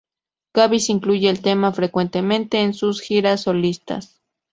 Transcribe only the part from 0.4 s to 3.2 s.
Gabis incluye el tema frecuentemente en sus